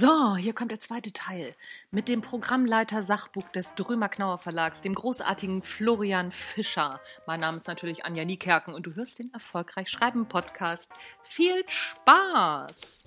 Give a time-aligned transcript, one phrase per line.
[0.00, 1.54] So, hier kommt der zweite Teil
[1.90, 6.98] mit dem Programmleiter Sachbuch des Drömer Knauer Verlags, dem großartigen Florian Fischer.
[7.26, 10.90] Mein Name ist natürlich Anja Niekerken und du hörst den Erfolgreich Schreiben Podcast.
[11.22, 13.02] Viel Spaß!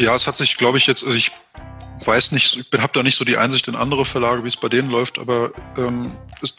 [0.00, 1.30] Ja, es hat sich, glaube ich, jetzt, also ich
[2.06, 4.70] weiß nicht, ich habe da nicht so die Einsicht in andere Verlage, wie es bei
[4.70, 6.56] denen läuft, aber ähm, es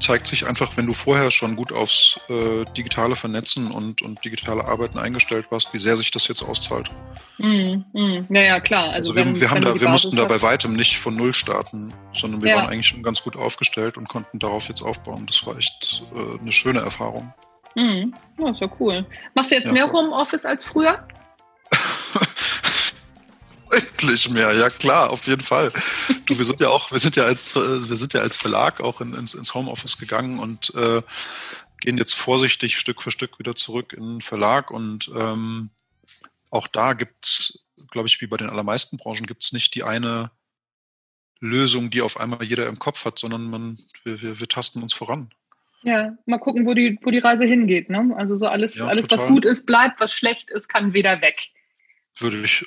[0.00, 4.66] zeigt sich einfach, wenn du vorher schon gut aufs äh, digitale Vernetzen und, und digitale
[4.66, 6.90] Arbeiten eingestellt warst, wie sehr sich das jetzt auszahlt.
[7.38, 8.90] Mm, mm, ja, ja, klar.
[8.90, 11.32] Also, also wir, wenn, wir, haben da, wir mussten da bei weitem nicht von Null
[11.32, 12.56] starten, sondern wir ja.
[12.56, 15.24] waren eigentlich schon ganz gut aufgestellt und konnten darauf jetzt aufbauen.
[15.26, 17.32] Das war echt äh, eine schöne Erfahrung.
[17.76, 19.06] Mm, das war cool.
[19.34, 21.06] Machst du jetzt ja, mehr Homeoffice als früher?
[23.74, 25.72] Deutlich mehr, ja klar, auf jeden Fall.
[26.26, 29.00] Du, wir sind ja auch, wir sind ja als, wir sind ja als Verlag auch
[29.00, 31.02] in, ins, ins Homeoffice gegangen und äh,
[31.80, 35.70] gehen jetzt vorsichtig Stück für Stück wieder zurück in den Verlag und ähm,
[36.50, 40.30] auch da gibt's, glaube ich, wie bei den allermeisten Branchen, gibt's nicht die eine
[41.40, 44.92] Lösung, die auf einmal jeder im Kopf hat, sondern man, wir, wir, wir tasten uns
[44.92, 45.30] voran.
[45.82, 47.90] Ja, mal gucken, wo die, wo die Reise hingeht.
[47.90, 48.14] Ne?
[48.16, 51.36] Also so alles, ja, alles was gut ist, bleibt, was schlecht ist, kann wieder weg.
[52.16, 52.64] Würde ich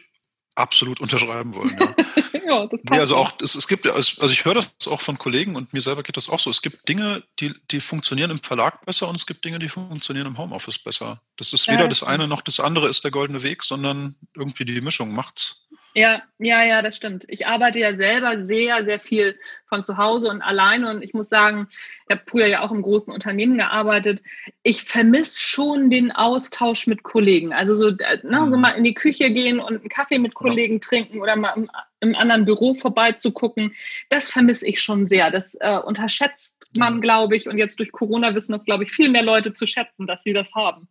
[0.58, 1.78] absolut unterschreiben wollen.
[1.80, 2.80] Ja, ja das.
[2.84, 5.82] Nee, also auch, es, es gibt, also ich höre das auch von Kollegen und mir
[5.82, 6.50] selber geht das auch so.
[6.50, 10.28] Es gibt Dinge, die, die funktionieren im Verlag besser und es gibt Dinge, die funktionieren
[10.28, 11.22] im Homeoffice besser.
[11.38, 14.66] Das ist weder ja, das eine noch das andere ist der goldene Weg, sondern irgendwie
[14.66, 15.68] die Mischung macht's.
[15.98, 17.26] Ja, ja, ja, das stimmt.
[17.28, 20.92] Ich arbeite ja selber sehr, sehr viel von zu Hause und alleine.
[20.92, 24.22] Und ich muss sagen, ich habe früher ja auch im großen Unternehmen gearbeitet.
[24.62, 27.52] Ich vermisse schon den Austausch mit Kollegen.
[27.52, 28.62] Also so, äh, ne, so mhm.
[28.62, 30.80] mal in die Küche gehen und einen Kaffee mit Kollegen ja.
[30.82, 31.68] trinken oder mal im,
[32.02, 33.74] im, anderen Büro vorbeizugucken.
[34.12, 35.32] Das vermisse ich schon sehr.
[35.32, 37.48] Das äh, unterschätzt man, glaube ich.
[37.48, 40.34] Und jetzt durch Corona wissen das, glaube ich, viel mehr Leute zu schätzen, dass sie
[40.34, 40.88] das haben.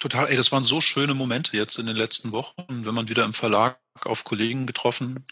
[0.00, 3.24] Total, ey, das waren so schöne Momente jetzt in den letzten Wochen, wenn man wieder
[3.26, 5.26] im Verlag auf Kollegen getroffen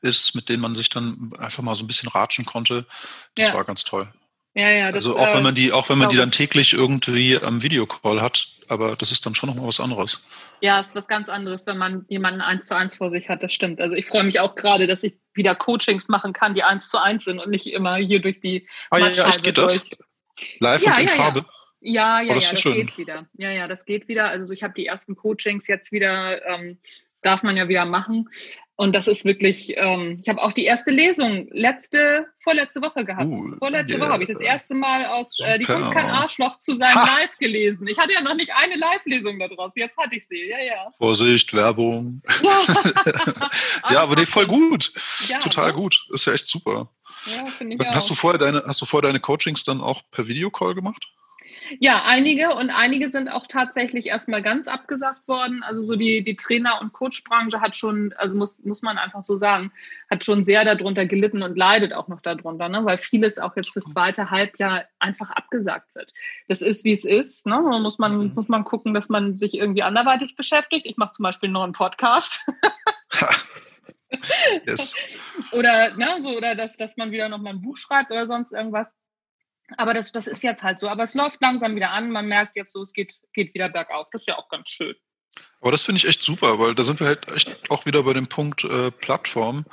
[0.00, 2.84] ist, mit denen man sich dann einfach mal so ein bisschen ratschen konnte.
[3.36, 3.54] Das ja.
[3.54, 4.12] war ganz toll.
[4.54, 7.38] Ja, ja, das, also auch wenn man die, auch wenn man die dann täglich irgendwie
[7.38, 10.24] am Videocall hat, aber das ist dann schon nochmal was anderes.
[10.60, 13.52] Ja, ist was ganz anderes, wenn man jemanden eins zu eins vor sich hat, das
[13.52, 13.80] stimmt.
[13.80, 16.98] Also ich freue mich auch gerade, dass ich wieder Coachings machen kann, die eins zu
[16.98, 19.86] eins sind und nicht immer hier durch die Ah ja, ja, echt geht das?
[20.58, 21.40] Live ja, und in ja, Farbe?
[21.40, 21.46] Ja,
[21.80, 22.74] ja, oh, das ja, das schön.
[22.74, 23.26] geht wieder.
[23.34, 24.28] Ja, ja, das geht wieder.
[24.28, 26.78] Also ich habe die ersten Coachings jetzt wieder, ähm,
[27.22, 28.28] darf man ja wieder machen.
[28.80, 33.26] Und das ist wirklich, ähm, ich habe auch die erste Lesung letzte, vorletzte Woche gehabt.
[33.26, 34.04] Uh, vorletzte yeah.
[34.04, 37.04] Woche habe ich das erste Mal aus äh, Die Kunst kein Arschloch zu sein ha.
[37.18, 37.88] live gelesen.
[37.88, 39.72] Ich hatte ja noch nicht eine Live-Lesung daraus.
[39.74, 40.90] Jetzt hatte ich sie, ja, ja.
[40.96, 42.22] Vorsicht, Werbung.
[43.90, 44.92] ja, aber nee, voll gut.
[45.26, 46.06] Ja, Total gut.
[46.10, 46.88] Ist ja echt super.
[47.26, 48.08] Ja, ich hast auch.
[48.10, 51.04] du vorher deine, hast du vorher deine Coachings dann auch per Videocall gemacht?
[51.80, 55.62] Ja, einige und einige sind auch tatsächlich erstmal ganz abgesagt worden.
[55.62, 59.36] Also so die, die Trainer- und Coachbranche hat schon, also muss, muss man einfach so
[59.36, 59.72] sagen,
[60.10, 62.84] hat schon sehr darunter gelitten und leidet auch noch darunter, ne?
[62.84, 66.12] weil vieles auch jetzt fürs zweite Halbjahr einfach abgesagt wird.
[66.48, 67.46] Das ist, wie es ist.
[67.46, 67.60] Ne?
[67.70, 68.32] Da muss man, mhm.
[68.34, 70.86] muss man gucken, dass man sich irgendwie anderweitig beschäftigt.
[70.86, 72.46] Ich mache zum Beispiel einen neuen Podcast.
[74.66, 74.96] yes.
[75.52, 78.52] Oder, ne, so, oder dass, dass man wieder noch mal ein Buch schreibt oder sonst
[78.52, 78.94] irgendwas.
[79.76, 80.88] Aber das, das ist jetzt halt so.
[80.88, 82.10] Aber es läuft langsam wieder an.
[82.10, 84.08] Man merkt jetzt so, es geht, geht wieder bergauf.
[84.12, 84.94] Das ist ja auch ganz schön.
[85.60, 88.12] Aber das finde ich echt super, weil da sind wir halt echt auch wieder bei
[88.12, 89.66] dem Punkt äh, Plattform.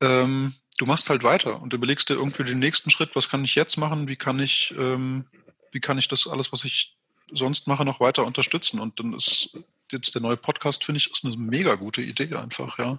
[0.00, 3.54] Ähm, du machst halt weiter und überlegst dir irgendwie den nächsten Schritt, was kann ich
[3.54, 5.26] jetzt machen, wie kann ich, ähm,
[5.72, 6.96] wie kann ich das alles, was ich
[7.30, 8.80] sonst mache, noch weiter unterstützen.
[8.80, 9.58] Und dann ist
[9.90, 12.98] jetzt der neue Podcast, finde ich, ist eine mega gute Idee einfach, ja.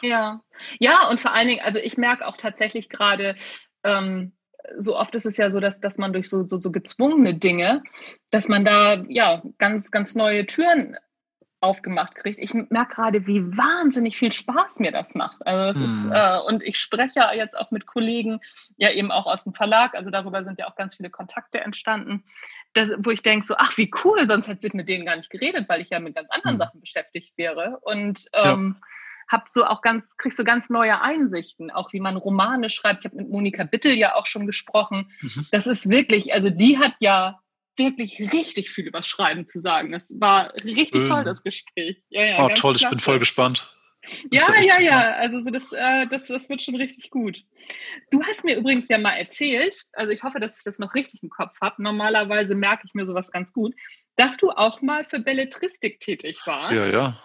[0.00, 0.42] Ja,
[0.78, 3.36] ja, und vor allen Dingen, also ich merke auch tatsächlich gerade,
[3.84, 4.32] ähm,
[4.76, 7.82] so oft ist es ja so, dass, dass man durch so, so, so gezwungene Dinge,
[8.30, 10.96] dass man da ja ganz, ganz neue Türen
[11.60, 12.38] aufgemacht kriegt.
[12.38, 15.44] Ich merke gerade, wie wahnsinnig viel Spaß mir das macht.
[15.46, 15.82] Also das hm.
[15.82, 18.40] ist, äh, und ich spreche jetzt auch mit Kollegen,
[18.76, 22.24] ja eben auch aus dem Verlag, also darüber sind ja auch ganz viele Kontakte entstanden,
[22.74, 25.30] dass, wo ich denke so, ach wie cool, sonst hätte ich mit denen gar nicht
[25.30, 26.58] geredet, weil ich ja mit ganz anderen hm.
[26.58, 27.78] Sachen beschäftigt wäre.
[27.80, 28.86] Und ähm, ja
[29.28, 33.00] hab so auch ganz, kriegst so ganz neue Einsichten, auch wie man Romane schreibt.
[33.00, 35.10] Ich habe mit Monika Bittel ja auch schon gesprochen.
[35.20, 35.46] Mhm.
[35.50, 37.40] Das ist wirklich, also die hat ja
[37.76, 39.92] wirklich richtig viel über Schreiben zu sagen.
[39.92, 41.08] Das war richtig ähm.
[41.08, 42.02] toll, das Gespräch.
[42.08, 42.84] Ja, ja, oh, toll, klasse.
[42.84, 43.70] ich bin voll gespannt.
[44.30, 47.42] Ja, ja, ja, ja, also das, äh, das, das wird schon richtig gut.
[48.10, 51.22] Du hast mir übrigens ja mal erzählt, also ich hoffe, dass ich das noch richtig
[51.22, 51.82] im Kopf habe.
[51.82, 53.74] Normalerweise merke ich mir sowas ganz gut,
[54.16, 56.76] dass du auch mal für Belletristik tätig warst.
[56.76, 57.16] Ja, ja.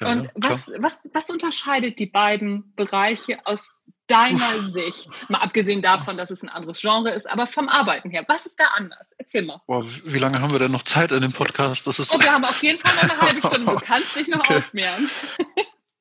[0.00, 3.72] Ja, und was, was, was unterscheidet die beiden Bereiche aus
[4.06, 4.72] deiner Uff.
[4.72, 5.08] Sicht?
[5.28, 8.24] Mal abgesehen davon, dass es ein anderes Genre ist, aber vom Arbeiten her.
[8.28, 9.12] Was ist da anders?
[9.18, 9.60] Erzähl mal.
[9.66, 11.86] Boah, wie lange haben wir denn noch Zeit in dem Podcast?
[11.86, 13.72] Das ist oh, wir haben auf jeden Fall noch eine halbe Stunde.
[13.72, 14.56] Du kannst dich noch okay.
[14.56, 15.10] ausmehren.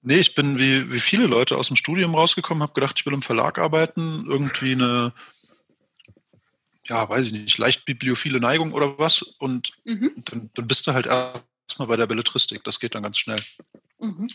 [0.03, 3.13] Nee, ich bin wie, wie viele Leute aus dem Studium rausgekommen, habe gedacht, ich will
[3.13, 5.13] im Verlag arbeiten, irgendwie eine,
[6.87, 9.21] ja, weiß ich nicht, leicht bibliophile Neigung oder was.
[9.21, 10.11] Und mhm.
[10.25, 11.07] dann, dann bist du halt
[11.71, 12.63] erstmal bei der Belletristik.
[12.65, 13.39] Das geht dann ganz schnell.
[13.99, 14.29] Mhm.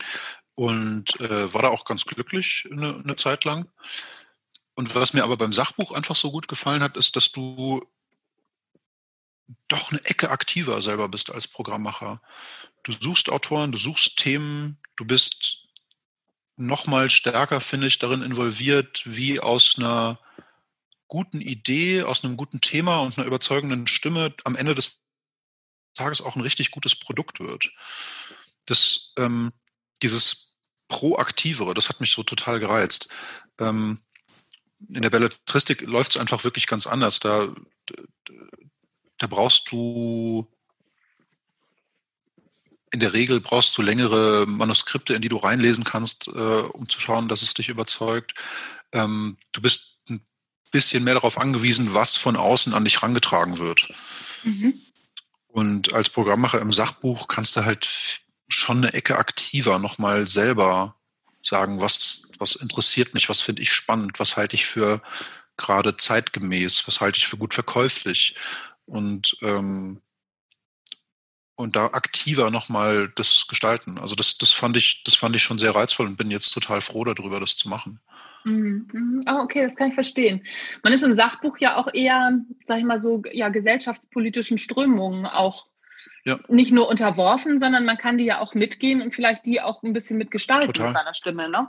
[0.55, 3.69] Und äh, war da auch ganz glücklich eine, eine Zeit lang.
[4.75, 7.83] Und was mir aber beim Sachbuch einfach so gut gefallen hat, ist, dass du
[9.69, 12.23] doch eine Ecke aktiver selber bist als Programmmacher.
[12.83, 15.69] Du suchst Autoren, du suchst Themen, du bist
[16.57, 20.19] noch mal stärker, finde ich, darin involviert, wie aus einer
[21.07, 25.06] guten Idee, aus einem guten Thema und einer überzeugenden Stimme am Ende des
[25.97, 27.73] Tages auch ein richtig gutes Produkt wird.
[28.67, 29.53] Das, ähm,
[30.03, 30.57] dieses
[30.89, 33.09] Proaktivere, das hat mich so total gereizt.
[33.59, 34.01] Ähm,
[34.89, 37.19] in der Belletristik läuft es einfach wirklich ganz anders.
[37.21, 37.49] Da,
[39.19, 40.47] da brauchst du
[42.93, 47.01] in der Regel brauchst du längere Manuskripte, in die du reinlesen kannst, äh, um zu
[47.01, 48.35] schauen, dass es dich überzeugt.
[48.93, 50.25] Ähm, du bist ein
[50.71, 53.93] bisschen mehr darauf angewiesen, was von außen an dich rangetragen wird.
[54.45, 54.81] Mhm.
[55.57, 60.97] Und als Programmmacher im Sachbuch kannst du halt schon eine Ecke aktiver nochmal selber
[61.41, 65.01] sagen, was, was interessiert mich, was finde ich spannend, was halte ich für
[65.57, 68.35] gerade zeitgemäß, was halte ich für gut verkäuflich.
[68.85, 70.03] Und ähm,
[71.55, 73.97] und da aktiver nochmal das gestalten.
[73.97, 76.83] Also das, das fand ich, das fand ich schon sehr reizvoll und bin jetzt total
[76.83, 77.99] froh darüber, das zu machen.
[78.47, 79.25] Mhm.
[79.29, 80.47] Oh, okay, das kann ich verstehen.
[80.85, 82.39] Man ist im Sachbuch ja auch eher,
[82.69, 85.67] sag ich mal so, ja, gesellschaftspolitischen Strömungen auch
[86.25, 86.39] ja.
[86.47, 89.93] nicht nur unterworfen, sondern man kann die ja auch mitgehen und vielleicht die auch ein
[89.93, 90.91] bisschen mitgestalten total.
[90.91, 91.69] mit seiner Stimme, ne?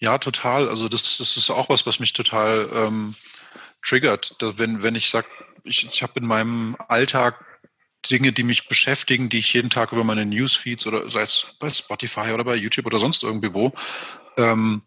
[0.00, 0.68] Ja, total.
[0.68, 3.14] Also das, das ist auch was, was mich total ähm,
[3.82, 4.36] triggert.
[4.40, 5.28] Wenn, wenn ich sage,
[5.64, 7.42] ich, ich habe in meinem Alltag
[8.10, 11.70] Dinge, die mich beschäftigen, die ich jeden Tag über meine Newsfeeds oder sei es bei
[11.70, 13.72] Spotify oder bei YouTube oder sonst irgendwie wo
[14.36, 14.82] ähm,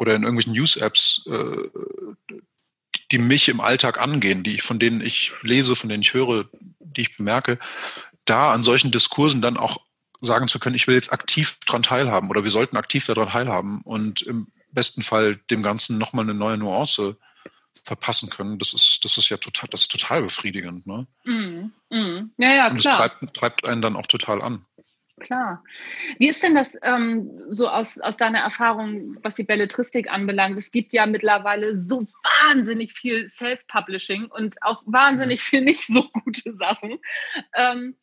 [0.00, 2.34] oder in irgendwelchen News-Apps, äh,
[3.12, 6.48] die mich im Alltag angehen, die ich, von denen ich lese, von denen ich höre,
[6.80, 7.58] die ich bemerke,
[8.24, 9.76] da an solchen Diskursen dann auch
[10.22, 13.82] sagen zu können, ich will jetzt aktiv daran teilhaben oder wir sollten aktiv daran teilhaben
[13.82, 17.18] und im besten Fall dem Ganzen nochmal eine neue Nuance
[17.84, 20.86] verpassen können, das ist, das ist ja total, das ist total befriedigend.
[20.86, 21.06] Ne?
[21.24, 22.30] Mm, mm.
[22.38, 24.64] Ja, ja, Und es treibt, treibt einen dann auch total an.
[25.20, 25.62] Klar.
[26.18, 30.58] Wie ist denn das ähm, so aus, aus deiner Erfahrung, was die Belletristik anbelangt?
[30.58, 36.56] Es gibt ja mittlerweile so wahnsinnig viel Self-Publishing und auch wahnsinnig viel nicht so gute
[36.56, 36.98] Sachen.
[37.54, 37.96] Ähm,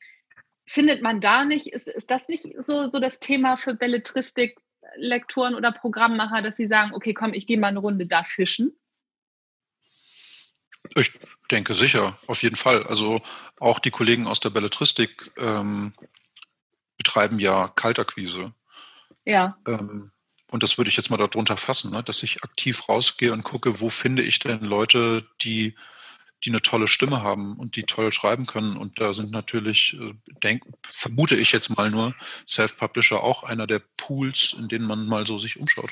[0.66, 5.72] findet man da nicht, ist, ist das nicht so, so das Thema für Belletristik-Lektoren oder
[5.72, 8.78] Programmmacher, dass sie sagen, okay, komm, ich gehe mal eine Runde da fischen?
[10.96, 11.12] Ich
[11.52, 12.84] denke sicher, auf jeden Fall.
[12.84, 13.22] Also
[13.60, 15.94] auch die Kollegen aus der Belletristik ähm,
[16.98, 18.54] betreiben ja Kaltakquise.
[19.26, 19.58] Ja.
[19.68, 20.12] Ähm,
[20.50, 22.04] und das würde ich jetzt mal darunter fassen, ne?
[22.04, 25.76] dass ich aktiv rausgehe und gucke, wo finde ich denn Leute, die,
[26.44, 28.78] die eine tolle Stimme haben und die toll schreiben können.
[28.78, 32.16] Und da sind natürlich, äh, denk, vermute ich jetzt mal nur,
[32.48, 35.92] Self-Publisher auch einer der Pools, in denen man mal so sich umschaut.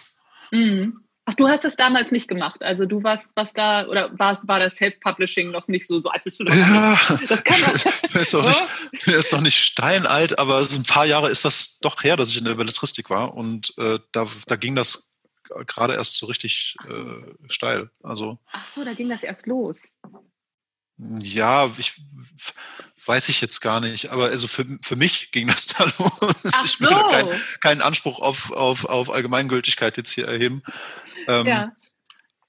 [0.51, 1.04] Mhm.
[1.27, 2.61] Ach, du hast das damals nicht gemacht.
[2.61, 6.23] Also du warst, was da, oder war, war das Self-Publishing noch nicht so, so alt
[6.23, 6.95] bist du doch Ja,
[7.27, 8.21] das kann man.
[8.21, 8.45] ist doch
[8.93, 12.29] nicht, ist doch nicht steinalt, aber so ein paar Jahre ist das doch her, dass
[12.29, 13.33] ich in der Belletristik war.
[13.33, 15.11] Und äh, da, da ging das
[15.65, 17.89] gerade erst so richtig äh, steil.
[18.03, 19.91] Also, Ach so, da ging das erst los.
[20.97, 22.01] Ja, ich
[23.05, 26.35] weiß ich jetzt gar nicht, aber also für, für mich ging das da los.
[26.53, 27.09] Ach ich will so.
[27.09, 27.29] keinen
[27.61, 30.63] kein Anspruch auf, auf, auf Allgemeingültigkeit jetzt hier erheben.
[31.27, 31.71] Ähm, ja.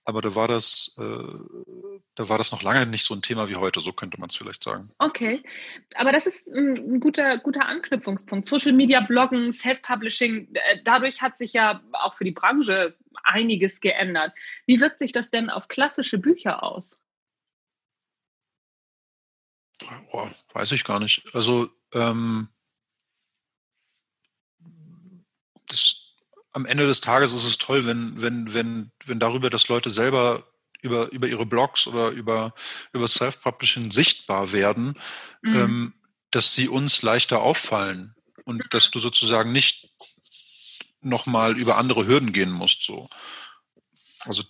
[0.04, 1.02] Aber da war das, äh,
[2.14, 4.36] da war das noch lange nicht so ein Thema wie heute, so könnte man es
[4.36, 4.92] vielleicht sagen.
[4.98, 5.42] Okay,
[5.96, 8.46] aber das ist ein guter, guter Anknüpfungspunkt.
[8.46, 14.32] Social Media, Bloggen, Self-Publishing, äh, dadurch hat sich ja auch für die Branche einiges geändert.
[14.66, 17.00] Wie wirkt sich das denn auf klassische Bücher aus?
[20.12, 21.24] Oh, weiß ich gar nicht.
[21.34, 22.48] Also ähm,
[25.68, 26.14] das,
[26.52, 30.44] am Ende des Tages ist es toll, wenn, wenn, wenn, wenn darüber, dass Leute selber
[30.82, 32.54] über, über ihre Blogs oder über,
[32.92, 34.98] über Self-Publishing sichtbar werden,
[35.42, 35.54] mhm.
[35.54, 35.94] ähm,
[36.30, 38.14] dass sie uns leichter auffallen
[38.44, 39.90] und dass du sozusagen nicht
[41.00, 42.82] nochmal über andere Hürden gehen musst.
[42.82, 43.08] So.
[44.20, 44.42] Also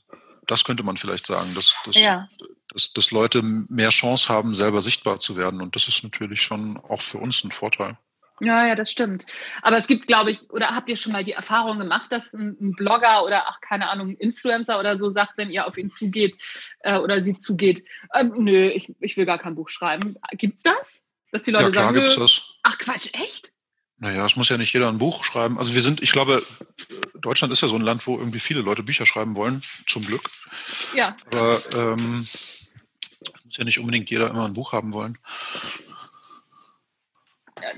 [0.47, 2.29] das könnte man vielleicht sagen, dass, dass, ja.
[2.73, 5.61] Dass, dass Leute mehr Chance haben, selber sichtbar zu werden.
[5.61, 7.97] Und das ist natürlich schon auch für uns ein Vorteil.
[8.41, 9.25] Ja, ja, das stimmt.
[9.63, 12.57] Aber es gibt, glaube ich, oder habt ihr schon mal die Erfahrung gemacht, dass ein,
[12.61, 15.91] ein Blogger oder ach, keine Ahnung, ein Influencer oder so sagt, wenn ihr auf ihn
[15.91, 16.37] zugeht
[16.81, 20.17] äh, oder sie zugeht, ähm, nö, ich, ich will gar kein Buch schreiben.
[20.33, 21.03] Gibt's das?
[21.33, 22.55] Dass die Leute ja, klar sagen, gibt's nö, das.
[22.63, 23.53] ach Quatsch, echt?
[23.99, 25.59] Naja, es muss ja nicht jeder ein Buch schreiben.
[25.59, 26.43] Also wir sind, ich glaube,
[27.15, 30.29] Deutschland ist ja so ein Land, wo irgendwie viele Leute Bücher schreiben wollen, zum Glück.
[30.95, 31.17] Ja.
[31.33, 32.27] Aber ähm,
[33.47, 35.17] muss ja nicht unbedingt jeder immer ein Buch haben wollen.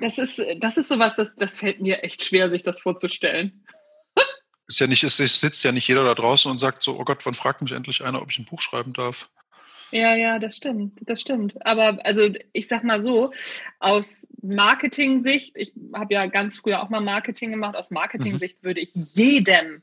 [0.00, 3.64] Das ist, das ist sowas, das, das fällt mir echt schwer, sich das vorzustellen.
[4.66, 7.24] Ist ja nicht, es sitzt ja nicht jeder da draußen und sagt so, oh Gott,
[7.24, 9.30] wann fragt mich endlich einer, ob ich ein Buch schreiben darf?
[9.90, 11.64] Ja, ja, das stimmt, das stimmt.
[11.64, 13.32] Aber also ich sag mal so,
[13.78, 18.90] aus Marketing-Sicht, ich habe ja ganz früher auch mal Marketing gemacht, aus Marketing-Sicht würde ich
[18.94, 19.82] jedem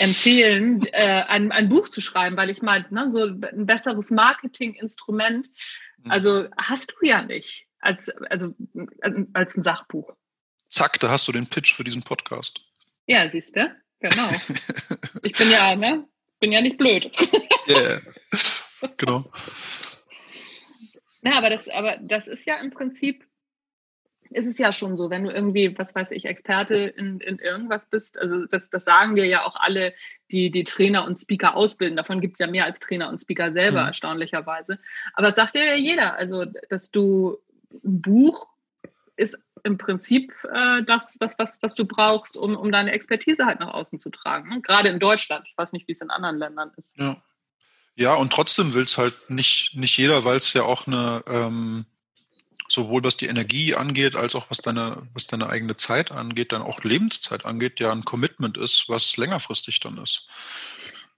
[0.00, 5.48] empfehlen, äh, ein, ein Buch zu schreiben, weil ich meine, ne, so ein besseres Marketing-Instrument,
[6.08, 8.54] also hast du ja nicht als, also,
[9.32, 10.14] als ein Sachbuch.
[10.68, 12.60] Zack, da hast du den Pitch für diesen Podcast.
[13.06, 13.74] Ja, siehst du?
[14.00, 14.28] Genau.
[15.24, 16.06] Ich bin ja, ne?
[16.40, 17.10] Bin ja nicht blöd.
[17.68, 18.00] Yeah.
[18.96, 19.30] Genau.
[21.22, 23.26] Na, aber das, aber das ist ja im Prinzip,
[24.30, 27.86] ist es ja schon so, wenn du irgendwie, was weiß ich, Experte in, in irgendwas
[27.90, 29.94] bist, also das, das sagen dir ja auch alle,
[30.30, 31.96] die die Trainer und Speaker ausbilden.
[31.96, 33.88] Davon gibt es ja mehr als Trainer und Speaker selber, Mhm.
[33.88, 34.78] erstaunlicherweise.
[35.14, 37.38] Aber es sagt dir ja jeder, also dass du
[37.84, 38.48] ein Buch
[39.16, 43.60] ist im Prinzip äh, das, das was, was du brauchst, um, um deine Expertise halt
[43.60, 44.48] nach außen zu tragen.
[44.48, 44.60] Ne?
[44.60, 45.46] Gerade in Deutschland.
[45.48, 46.96] Ich weiß nicht, wie es in anderen Ländern ist.
[46.98, 47.16] Ja.
[47.96, 51.84] Ja, und trotzdem will es halt nicht, nicht jeder, weil es ja auch eine, ähm,
[52.68, 56.62] sowohl was die Energie angeht, als auch was deine, was deine eigene Zeit angeht, dann
[56.62, 60.28] auch Lebenszeit angeht, ja ein Commitment ist, was längerfristig dann ist.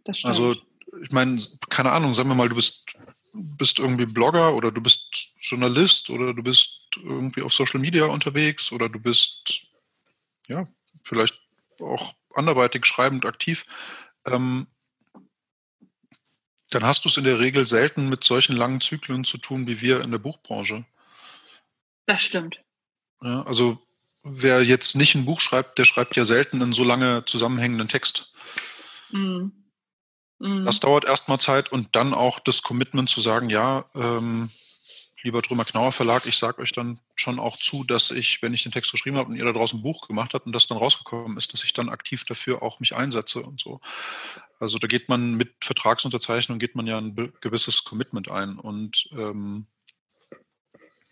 [0.04, 0.34] Das stimmt.
[0.34, 0.56] Also,
[1.02, 2.86] ich meine, keine Ahnung, sagen wir mal, du bist,
[3.32, 8.72] bist irgendwie Blogger oder du bist Journalist oder du bist irgendwie auf Social Media unterwegs
[8.72, 9.66] oder du bist,
[10.48, 10.66] ja,
[11.04, 11.38] vielleicht
[11.80, 13.66] auch anderweitig schreibend aktiv.
[14.26, 14.66] Ähm,
[16.70, 19.80] dann hast du es in der Regel selten mit solchen langen Zyklen zu tun wie
[19.80, 20.84] wir in der Buchbranche.
[22.06, 22.60] Das stimmt.
[23.22, 23.78] Ja, also
[24.22, 28.32] wer jetzt nicht ein Buch schreibt, der schreibt ja selten einen so lange zusammenhängenden Text.
[29.10, 29.52] Mhm.
[30.38, 30.64] Mhm.
[30.64, 34.50] Das dauert erstmal Zeit und dann auch das Commitment zu sagen, ja, ähm,
[35.22, 38.62] lieber Drömer Knauer Verlag, ich sage euch dann schon auch zu, dass ich, wenn ich
[38.62, 40.78] den Text geschrieben habe und ihr da draußen ein Buch gemacht habt und das dann
[40.78, 43.80] rausgekommen ist, dass ich dann aktiv dafür auch mich einsetze und so.
[44.58, 49.66] Also da geht man mit Vertragsunterzeichnung geht man ja ein gewisses Commitment ein und ähm,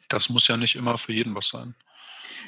[0.08, 1.74] das muss ja nicht immer für jeden was sein.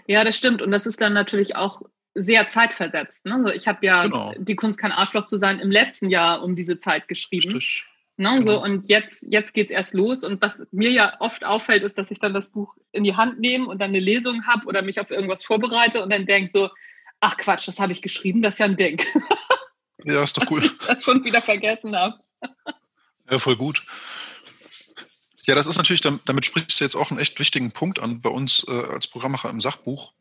[0.07, 0.63] Ja, das stimmt.
[0.63, 1.83] Und das ist dann natürlich auch
[2.15, 3.25] sehr zeitversetzt.
[3.27, 3.35] Ne?
[3.35, 4.35] Also ich habe ja Genau.
[4.37, 7.53] die Kunst kein Arschloch zu sein im letzten Jahr um diese Zeit geschrieben.
[7.55, 7.87] Richtig.
[8.17, 8.35] Ne?
[8.37, 8.43] genau.
[8.43, 10.25] So, und jetzt, jetzt geht's erst los.
[10.25, 13.39] Und was mir ja oft auffällt, ist, dass ich dann das Buch in die Hand
[13.41, 16.71] nehme und dann eine Lesung habe oder mich auf irgendwas vorbereite und dann denke so,
[17.21, 19.01] ach Quatsch, das habe ich geschrieben, das ist ja ein Ding,
[20.05, 20.63] Ja, ist doch cool.
[20.89, 22.19] das schon wieder vergessen habe.
[23.31, 23.83] Ja, voll gut.
[25.47, 28.21] Ja, das ist natürlich, dam- damit sprichst du jetzt auch einen echt wichtigen Punkt an
[28.21, 30.13] bei uns äh, als Programmmacher im Sachbuch.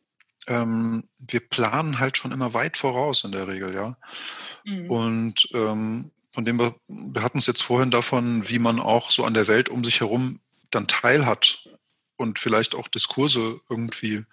[0.48, 3.98] Ähm, wir planen halt schon immer weit voraus in der Regel, ja.
[4.64, 4.90] Mhm.
[4.90, 9.26] Und ähm, von dem wir, wir hatten es jetzt vorhin davon, wie man auch so
[9.26, 10.40] an der Welt um sich herum
[10.72, 11.68] dann teilhat
[12.18, 14.24] und vielleicht auch Diskurse irgendwie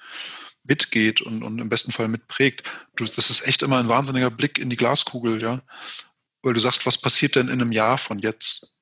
[0.64, 2.71] mitgeht und, und im besten Fall mitprägt.
[2.97, 5.62] Du, das ist echt immer ein wahnsinniger Blick in die Glaskugel, ja.
[6.43, 8.75] Weil du sagst, was passiert denn in einem Jahr von jetzt?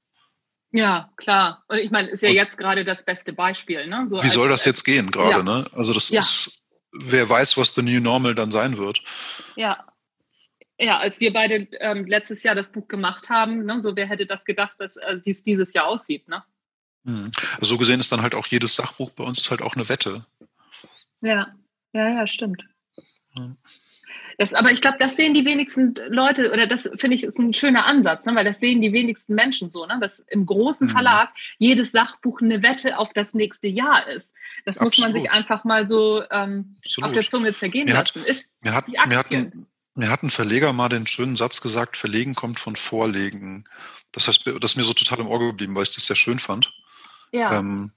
[0.77, 1.63] Ja, klar.
[1.69, 3.87] Und ich meine, ist ja Und- jetzt gerade das beste Beispiel.
[3.87, 4.09] Ne?
[4.09, 5.43] So Wie soll das jetzt gehen gerade, ja.
[5.43, 5.65] ne?
[5.73, 6.19] Also das Ja.
[6.21, 6.61] ist,
[6.93, 9.01] wer weiß, was the new normal dann sein wird.
[9.55, 9.87] Ja.
[10.77, 14.27] Ja, als wir beide ähm, letztes Jahr das Buch gemacht haben, ne, so wer hätte
[14.27, 16.43] das gedacht, dass äh, wie es dieses Jahr aussieht, ne?
[17.05, 17.31] Mhm.
[17.61, 20.27] So gesehen ist dann halt auch jedes Sachbuch bei uns ist halt auch eine Wette.
[21.21, 21.47] Ja,
[21.93, 22.65] ja, ja, stimmt.
[23.37, 23.55] Ja.
[24.39, 27.55] Das, aber ich glaube, das sehen die wenigsten Leute, oder das finde ich ist ein
[27.55, 28.35] schöner Ansatz, ne?
[28.35, 29.99] weil das sehen die wenigsten Menschen so, ne?
[30.01, 30.91] dass im großen Mhm.
[30.93, 34.35] Verlag jedes Sachbuch eine Wette auf das nächste Jahr ist.
[34.65, 35.51] Das muss man sich Absolut.
[35.51, 37.31] einfach mal so ähm, auf der Absolut.
[37.31, 38.27] Zunge zergehen Mir hat- lassen.
[38.29, 41.97] Ist Mir hat, mir, hat ein, mir hat ein Verleger mal den schönen Satz gesagt,
[41.97, 43.65] Verlegen kommt von Vorlegen.
[44.13, 46.39] Das heißt, das ist mir so total im Ohr geblieben, weil ich das sehr schön
[46.39, 46.73] fand.
[47.33, 47.53] ja.
[47.59, 47.93] Ähm,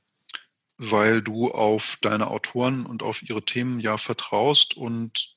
[0.79, 5.36] weil du auf deine Autoren und auf ihre Themen ja vertraust und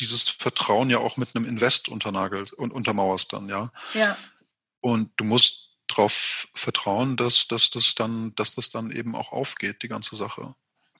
[0.00, 3.70] dieses Vertrauen ja auch mit einem Invest unternagelt und untermauerst dann, ja.
[3.94, 4.16] ja.
[4.80, 9.82] Und du musst darauf vertrauen, dass, dass, das dann, dass das dann eben auch aufgeht,
[9.82, 10.54] die ganze Sache.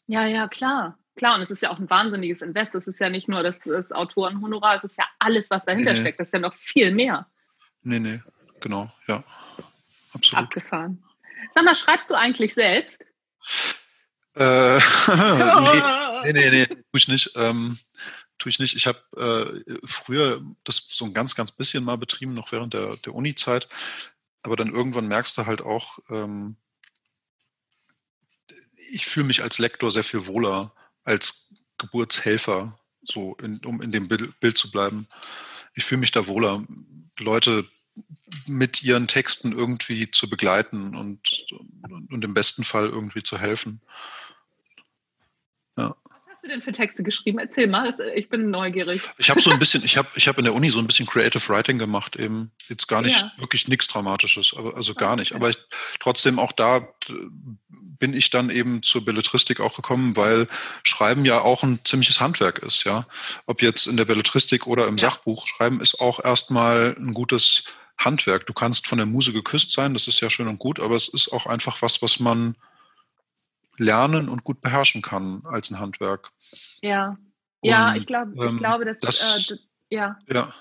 [0.06, 0.98] Ja, ja, klar.
[1.16, 2.74] Klar, und es ist ja auch ein wahnsinniges Invest.
[2.74, 6.00] Es ist ja nicht nur das, das Autorenhonorar, es ist ja alles, was dahinter Nee.
[6.00, 6.20] steckt.
[6.20, 7.26] Das ist ja noch viel mehr
[7.82, 8.20] Nee, nee,
[8.60, 9.22] genau, ja.
[10.12, 10.44] Absolut.
[10.44, 11.02] abgefahren.
[11.54, 13.04] Sag mal, schreibst du eigentlich selbst?
[14.34, 14.78] Äh,
[15.08, 15.82] nee,
[16.24, 17.32] Nee, nee, nee, tue ich nicht.
[17.36, 17.78] Ähm,
[18.38, 18.76] tue ich nicht.
[18.76, 22.96] Ich habe äh, früher das so ein ganz, ganz bisschen mal betrieben, noch während der,
[22.96, 23.66] der Uni-Zeit.
[24.42, 26.56] Aber dann irgendwann merkst du halt auch, ähm,
[28.90, 30.72] ich fühle mich als Lektor sehr viel wohler
[31.04, 35.06] als Geburtshelfer, so in, um in dem Bild, zu bleiben.
[35.74, 36.64] Ich fühle mich da wohler,
[37.18, 37.68] Leute
[38.46, 41.46] mit ihren Texten irgendwie zu begleiten und,
[41.82, 43.80] und, und im besten Fall irgendwie zu helfen.
[45.76, 45.96] Ja
[46.48, 47.38] du denn für Texte geschrieben?
[47.38, 49.02] Erzähl mal, ich bin neugierig.
[49.18, 51.06] Ich habe so ein bisschen, ich habe ich hab in der Uni so ein bisschen
[51.06, 53.32] Creative Writing gemacht, eben jetzt gar nicht, ja.
[53.38, 55.34] wirklich nichts Dramatisches, aber also gar nicht.
[55.34, 55.58] Aber ich,
[56.00, 56.88] trotzdem auch da
[57.98, 60.46] bin ich dann eben zur Belletristik auch gekommen, weil
[60.84, 63.06] Schreiben ja auch ein ziemliches Handwerk ist, ja.
[63.46, 65.10] Ob jetzt in der Belletristik oder im ja.
[65.10, 67.64] Sachbuch, Schreiben ist auch erstmal ein gutes
[67.98, 68.46] Handwerk.
[68.46, 71.08] Du kannst von der Muse geküsst sein, das ist ja schön und gut, aber es
[71.08, 72.54] ist auch einfach was, was man
[73.78, 76.30] lernen und gut beherrschen kann als ein Handwerk.
[76.82, 77.16] Ja,
[77.62, 80.18] ja, ich, glaub, ich ähm, glaube, dass, das, äh, ja.
[80.32, 80.52] ja.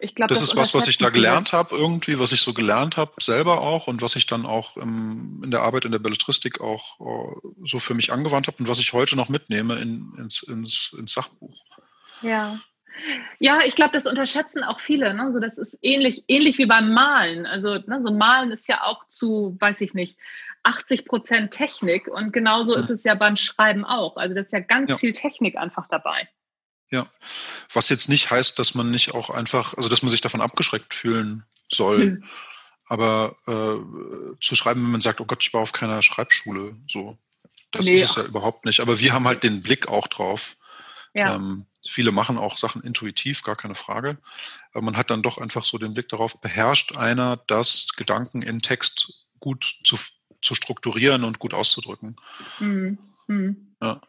[0.00, 2.54] Ich glaube, das, das ist was, was ich da gelernt habe, irgendwie, was ich so
[2.54, 5.98] gelernt habe, selber auch und was ich dann auch im, in der Arbeit in der
[5.98, 10.12] Belletristik auch uh, so für mich angewandt habe und was ich heute noch mitnehme in,
[10.16, 11.64] ins, ins, ins Sachbuch.
[12.22, 12.60] Ja.
[13.38, 15.14] Ja, ich glaube, das unterschätzen auch viele.
[15.14, 15.32] Ne?
[15.32, 17.46] So, das ist ähnlich, ähnlich wie beim Malen.
[17.46, 20.18] Also, ne, so Malen ist ja auch zu, weiß ich nicht,
[20.68, 22.82] 80 Prozent Technik und genauso ja.
[22.82, 24.16] ist es ja beim Schreiben auch.
[24.16, 24.98] Also das ist ja ganz ja.
[24.98, 26.28] viel Technik einfach dabei.
[26.90, 27.06] Ja,
[27.72, 30.94] was jetzt nicht heißt, dass man nicht auch einfach, also dass man sich davon abgeschreckt
[30.94, 32.02] fühlen soll.
[32.02, 32.24] Hm.
[32.86, 37.18] Aber äh, zu schreiben, wenn man sagt, oh Gott, ich war auf keiner Schreibschule, so,
[37.70, 38.80] das nee, ist es ja überhaupt nicht.
[38.80, 40.56] Aber wir haben halt den Blick auch drauf.
[41.12, 41.34] Ja.
[41.34, 44.16] Ähm, viele machen auch Sachen intuitiv, gar keine Frage.
[44.72, 48.60] Aber man hat dann doch einfach so den Blick darauf, beherrscht einer das Gedanken in
[48.60, 49.96] Text gut zu
[50.40, 52.16] zu strukturieren und gut auszudrücken.
[52.60, 52.98] Mhm.
[53.26, 53.74] Mhm.
[53.82, 54.00] Ja.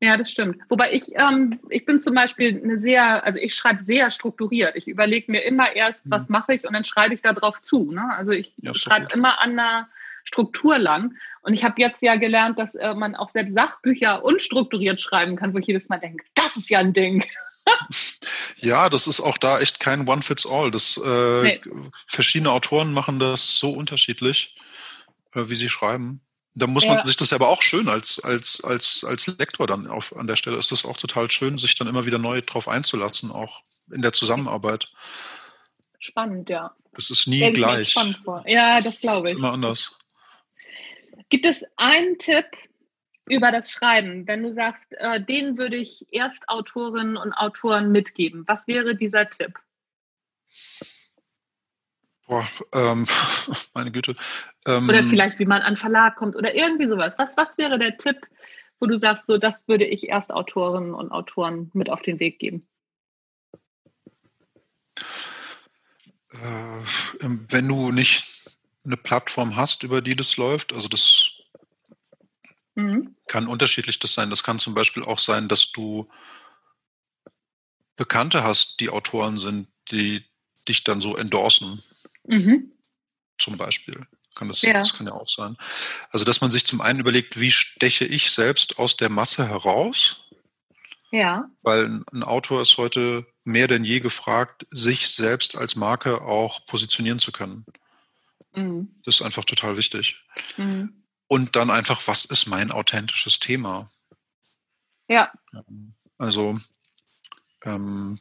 [0.00, 0.58] Ja, das stimmt.
[0.68, 4.76] Wobei ich, ähm, ich bin zum Beispiel eine sehr, also ich schreibe sehr strukturiert.
[4.76, 6.10] Ich überlege mir immer erst, mhm.
[6.12, 7.90] was mache ich und dann schreibe ich da drauf zu.
[7.90, 8.04] Ne?
[8.16, 9.88] Also ich ja, schreibe immer an einer
[10.22, 11.16] Struktur lang.
[11.42, 15.52] Und ich habe jetzt ja gelernt, dass äh, man auch selbst Sachbücher unstrukturiert schreiben kann,
[15.52, 17.24] wo ich jedes Mal denke, das ist ja ein Ding.
[18.56, 20.70] ja, das ist auch da echt kein One-Fits-All.
[20.70, 21.60] äh, nee.
[22.06, 24.54] Verschiedene Autoren machen das so unterschiedlich.
[25.34, 26.22] Äh, wie sie schreiben.
[26.54, 30.16] Da muss man sich das aber auch schön als, als, als, als Lektor dann auf,
[30.16, 33.30] an der Stelle ist das auch total schön, sich dann immer wieder neu drauf einzulassen,
[33.30, 33.62] auch
[33.92, 34.90] in der Zusammenarbeit.
[36.00, 36.74] Spannend, ja.
[36.94, 37.94] Das ist nie gleich.
[38.46, 39.38] Ja, das glaube ich.
[39.38, 39.98] Immer anders.
[41.28, 42.46] Gibt es einen Tipp
[43.28, 48.44] über das Schreiben, wenn du sagst, äh, den würde ich Erstautorinnen und Autoren mitgeben?
[48.48, 49.52] Was wäre dieser Tipp?
[52.28, 53.06] Boah, ähm,
[53.74, 54.14] meine Güte.
[54.66, 57.14] Ähm, oder vielleicht, wie man an Verlag kommt oder irgendwie sowas.
[57.16, 58.26] Was, was wäre der Tipp,
[58.78, 62.38] wo du sagst, so das würde ich erst Autorinnen und Autoren mit auf den Weg
[62.38, 62.68] geben?
[66.32, 66.84] Äh,
[67.50, 71.30] wenn du nicht eine Plattform hast, über die das läuft, also das
[72.74, 73.16] mhm.
[73.26, 74.28] kann unterschiedlich das sein.
[74.28, 76.08] Das kann zum Beispiel auch sein, dass du
[77.96, 80.24] Bekannte hast, die Autoren sind, die
[80.68, 81.82] dich dann so endorsen.
[82.28, 82.72] Mhm.
[83.38, 84.06] Zum Beispiel.
[84.34, 84.72] Kann das, ja.
[84.74, 85.56] das kann ja auch sein.
[86.10, 90.30] Also, dass man sich zum einen überlegt, wie steche ich selbst aus der Masse heraus?
[91.10, 91.50] Ja.
[91.62, 97.18] Weil ein Autor ist heute mehr denn je gefragt, sich selbst als Marke auch positionieren
[97.18, 97.64] zu können.
[98.54, 98.94] Mhm.
[99.04, 100.22] Das ist einfach total wichtig.
[100.56, 101.02] Mhm.
[101.26, 103.90] Und dann einfach, was ist mein authentisches Thema?
[105.08, 105.32] Ja.
[106.18, 106.58] Also,
[107.64, 108.20] ähm,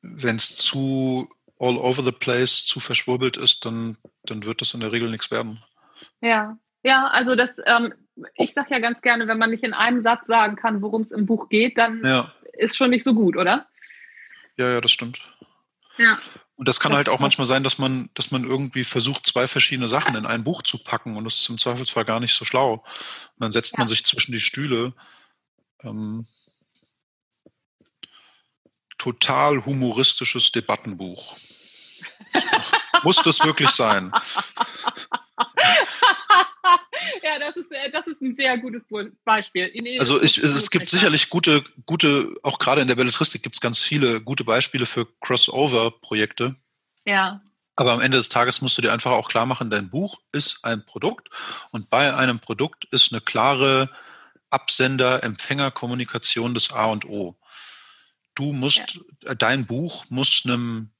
[0.00, 1.28] wenn es zu
[1.62, 5.30] all over the place zu verschwurbelt ist, dann, dann wird das in der Regel nichts
[5.30, 5.62] werden.
[6.20, 7.94] Ja, ja, also das, ähm,
[8.34, 11.12] ich sage ja ganz gerne, wenn man nicht in einem Satz sagen kann, worum es
[11.12, 12.32] im Buch geht, dann ja.
[12.54, 13.66] ist schon nicht so gut, oder?
[14.58, 15.22] Ja, ja, das stimmt.
[15.98, 16.18] Ja.
[16.56, 19.88] Und das kann halt auch manchmal sein, dass man, dass man irgendwie versucht, zwei verschiedene
[19.88, 22.74] Sachen in ein Buch zu packen und das ist im Zweifelsfall gar nicht so schlau.
[22.74, 23.78] Und dann setzt ja.
[23.78, 24.94] man sich zwischen die Stühle.
[25.84, 26.26] Ähm,
[28.98, 31.36] total humoristisches Debattenbuch.
[33.04, 34.12] Muss das wirklich sein?
[37.22, 38.82] ja, das ist, äh, das ist ein sehr gutes
[39.24, 39.72] Beispiel.
[39.98, 43.80] Also ich, es gibt sicherlich gute, gute, auch gerade in der Belletristik gibt es ganz
[43.80, 46.56] viele gute Beispiele für Crossover-Projekte.
[47.04, 47.40] Ja.
[47.74, 50.64] Aber am Ende des Tages musst du dir einfach auch klar machen, dein Buch ist
[50.64, 51.28] ein Produkt
[51.70, 53.90] und bei einem Produkt ist eine klare
[54.50, 57.36] Absender-Empfänger-Kommunikation des A und O.
[58.34, 59.34] Du musst, ja.
[59.34, 60.91] dein Buch muss einem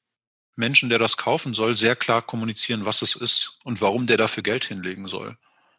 [0.63, 4.45] Menschen, der das kaufen soll, sehr klar kommunizieren, was es ist und warum der dafür
[4.45, 5.37] Geld hinlegen soll.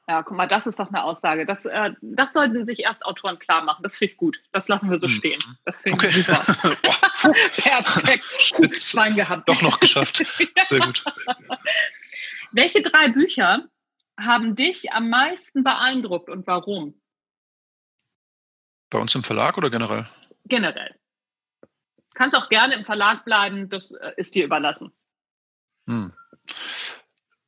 [0.09, 1.45] Ja, guck mal, das ist doch eine Aussage.
[1.45, 3.83] Das, äh, das sollten sich erst Autoren klar machen.
[3.83, 4.41] Das finde ich gut.
[4.51, 5.13] Das lassen wir so hm.
[5.13, 5.43] stehen.
[5.63, 6.33] Das finde ich okay.
[6.35, 7.31] super.
[7.55, 8.25] Perfekt.
[8.39, 8.89] Spitz.
[8.89, 9.47] Schwein gehabt.
[9.47, 10.17] Doch noch geschafft.
[10.17, 11.05] Sehr gut.
[12.51, 13.63] Welche drei Bücher
[14.19, 16.99] haben dich am meisten beeindruckt und warum?
[18.89, 20.07] Bei uns im Verlag oder generell?
[20.45, 20.93] Generell.
[22.13, 24.91] Kannst auch gerne im Verlag bleiben, das äh, ist dir überlassen.
[25.87, 26.13] Hm.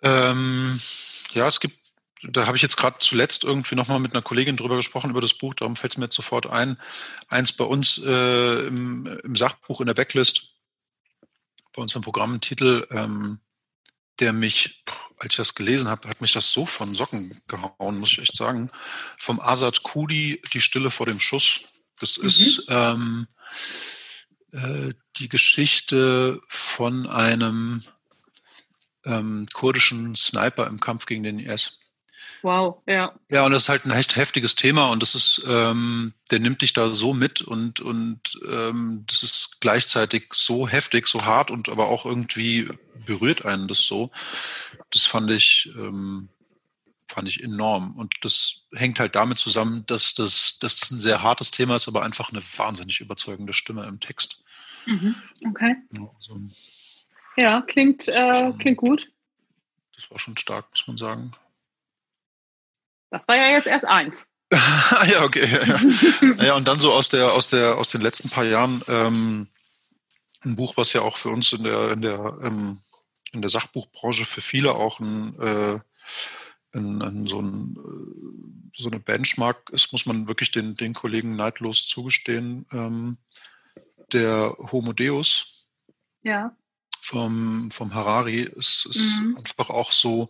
[0.01, 0.79] Ähm,
[1.33, 1.85] ja, es gibt
[2.31, 5.33] da habe ich jetzt gerade zuletzt irgendwie nochmal mit einer Kollegin drüber gesprochen, über das
[5.33, 6.77] Buch, darum fällt es mir jetzt sofort ein.
[7.27, 10.55] Eins bei uns äh, im, im, Sachbuch in der Backlist,
[11.75, 13.39] bei uns im Programmtitel, ähm,
[14.19, 14.83] der mich,
[15.17, 18.35] als ich das gelesen habe, hat mich das so von Socken gehauen, muss ich echt
[18.35, 18.71] sagen.
[19.19, 21.61] Vom Azad Kudi, Die Stille vor dem Schuss.
[21.99, 22.25] Das mhm.
[22.25, 23.27] ist ähm,
[24.55, 27.83] äh, die Geschichte von einem
[29.05, 31.79] ähm, kurdischen Sniper im Kampf gegen den IS.
[32.41, 33.13] Wow, ja.
[33.29, 36.61] Ja, und das ist halt ein echt heftiges Thema und das ist, ähm, der nimmt
[36.61, 41.69] dich da so mit und, und ähm, das ist gleichzeitig so heftig, so hart und
[41.69, 42.69] aber auch irgendwie
[43.05, 44.11] berührt einen das so.
[44.91, 46.29] Das fand ich, ähm,
[47.07, 47.95] fand ich enorm.
[47.95, 51.87] Und das hängt halt damit zusammen, dass das, dass das ein sehr hartes Thema ist,
[51.87, 54.43] aber einfach eine wahnsinnig überzeugende Stimme im Text.
[54.85, 55.15] Mhm.
[55.47, 55.75] Okay.
[55.91, 56.39] Ja, so.
[57.37, 59.11] ja klingt, äh, klingt gut.
[59.95, 61.31] Das war schon stark, muss man sagen.
[63.09, 64.25] Das war ja jetzt erst eins.
[65.07, 65.47] ja, okay.
[65.47, 65.79] Ja,
[66.27, 66.43] ja.
[66.43, 69.47] ja, und dann so aus der, aus der, aus den letzten paar Jahren ähm,
[70.43, 72.81] ein Buch, was ja auch für uns in der, in der, ähm,
[73.33, 75.79] in der Sachbuchbranche für viele auch ein, äh,
[76.77, 81.35] ein, ein, so, ein, äh, so eine Benchmark ist, muss man wirklich den, den Kollegen
[81.35, 82.65] neidlos zugestehen.
[82.71, 83.17] Ähm,
[84.13, 85.67] der Homo Deus
[86.23, 86.55] ja.
[87.01, 89.37] vom, vom Harari ist, ist mhm.
[89.37, 90.29] einfach auch so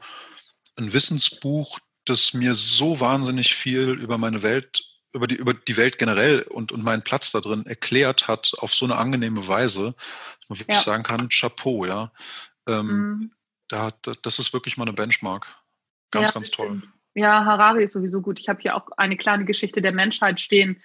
[0.78, 4.84] ein Wissensbuch, das mir so wahnsinnig viel über meine Welt,
[5.14, 8.74] über die, über die Welt generell und, und meinen Platz da drin erklärt hat, auf
[8.74, 9.96] so eine angenehme Weise,
[10.40, 10.84] dass man wirklich ja.
[10.84, 12.12] sagen kann, Chapeau, ja.
[12.68, 13.32] Ähm, mhm.
[13.70, 15.48] da, da, das ist wirklich mal eine Benchmark.
[16.12, 16.84] Ganz, ja, ganz toll.
[17.14, 18.40] Ja, Harari ist sowieso gut.
[18.40, 20.82] Ich habe hier auch eine kleine Geschichte der Menschheit stehen.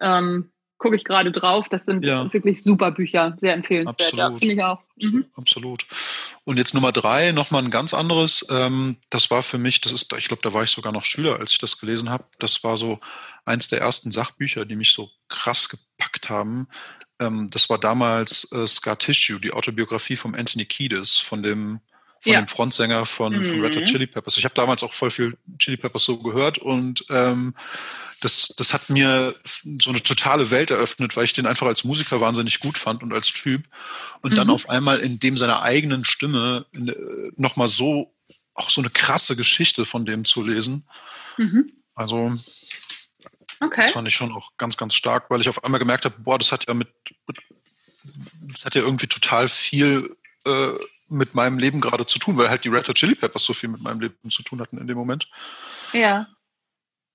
[0.00, 0.51] Ähm,
[0.82, 1.68] Gucke ich gerade drauf.
[1.68, 2.32] Das sind ja.
[2.32, 4.00] wirklich super Bücher, sehr empfehlenswert.
[4.00, 4.44] Absolut.
[4.44, 4.80] Ja, ich auch.
[5.00, 5.26] Mhm.
[5.36, 5.86] Absolut.
[6.42, 8.44] Und jetzt Nummer drei, nochmal ein ganz anderes.
[8.50, 11.38] Ähm, das war für mich, das ist, ich glaube, da war ich sogar noch Schüler,
[11.38, 12.24] als ich das gelesen habe.
[12.40, 12.98] Das war so
[13.44, 16.66] eins der ersten Sachbücher, die mich so krass gepackt haben.
[17.20, 21.78] Ähm, das war damals äh, Scar Tissue, die Autobiografie von Anthony Kiedis, von dem
[22.22, 22.40] von ja.
[22.40, 23.44] dem Frontsänger von, mhm.
[23.44, 23.86] von Red Hot mhm.
[23.86, 24.36] Chili Peppers.
[24.38, 27.54] Ich habe damals auch voll viel Chili Peppers so gehört und ähm,
[28.20, 29.34] das, das hat mir
[29.80, 33.12] so eine totale Welt eröffnet, weil ich den einfach als Musiker wahnsinnig gut fand und
[33.12, 33.64] als Typ.
[34.20, 34.36] Und mhm.
[34.36, 38.14] dann auf einmal in dem seiner eigenen Stimme äh, nochmal so,
[38.54, 40.86] auch so eine krasse Geschichte von dem zu lesen.
[41.36, 41.72] Mhm.
[41.96, 42.32] Also,
[43.58, 43.82] okay.
[43.82, 46.38] das fand ich schon auch ganz, ganz stark, weil ich auf einmal gemerkt habe, boah,
[46.38, 46.88] das hat ja mit,
[48.52, 50.72] das hat ja irgendwie total viel äh,
[51.12, 53.68] mit meinem Leben gerade zu tun, weil halt die Red Hot Chili Peppers so viel
[53.68, 55.28] mit meinem Leben zu tun hatten in dem Moment.
[55.92, 56.26] Ja.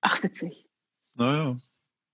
[0.01, 0.65] Ach, witzig.
[1.15, 1.57] Naja.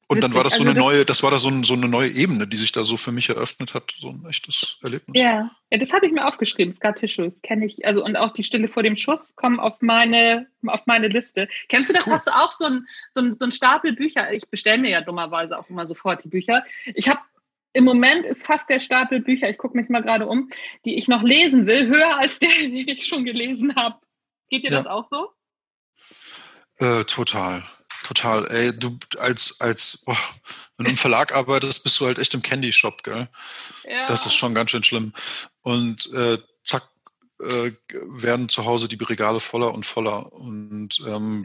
[0.07, 0.21] Und witzig.
[0.21, 1.87] dann war das so also eine das neue, das war da so, ein, so, eine
[1.87, 5.19] neue Ebene, die sich da so für mich eröffnet hat, so ein echtes Erlebnis.
[5.19, 8.43] Ja, ja das habe ich mir aufgeschrieben, Scar Tissues, kenne ich, also und auch die
[8.43, 11.47] Stille vor dem Schuss kommen auf meine, auf meine Liste.
[11.69, 12.05] Kennst du das?
[12.05, 12.13] Cool.
[12.13, 14.31] Hast du auch so ein, so ein, so ein Stapel Bücher?
[14.33, 16.63] Ich bestelle mir ja dummerweise auch immer sofort die Bücher.
[16.93, 17.21] Ich habe
[17.73, 20.49] im Moment ist fast der Stapel Bücher, ich gucke mich mal gerade um,
[20.85, 23.99] die ich noch lesen will, höher als der, den ich schon gelesen habe.
[24.49, 24.77] Geht dir ja.
[24.77, 25.29] das auch so?
[26.77, 27.63] Äh, total.
[28.03, 28.45] Total.
[28.51, 30.15] Ey, du als, als, oh,
[30.77, 33.29] wenn du im Verlag arbeitest, bist du halt echt im Candy Shop, gell?
[33.85, 34.05] Ja.
[34.05, 35.13] Das ist schon ganz schön schlimm.
[35.61, 36.89] Und äh, zack,
[37.39, 40.31] äh, werden zu Hause die Regale voller und voller.
[40.33, 41.43] Und ähm,